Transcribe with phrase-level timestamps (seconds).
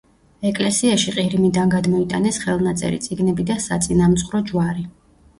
[0.51, 4.87] ეკლესიაში ყირიმიდან გადმოიტანეს ხელნაწერი წიგნები და საწინამძღვრო ჯვარი.